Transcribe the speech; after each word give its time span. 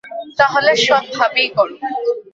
তাহলে 0.39 0.71
সব 0.87 1.03
ভাবেই 1.15 1.49
করো। 1.55 1.75